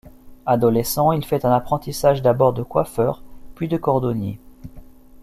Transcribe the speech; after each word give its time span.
Adolescent, 0.47 1.11
il 1.11 1.23
fait 1.23 1.45
un 1.45 1.51
apprentissage 1.51 2.23
d'abord 2.23 2.53
de 2.53 2.63
coiffeur, 2.63 3.21
puis 3.53 3.67
de 3.67 3.77
cordonnier. 3.77 4.39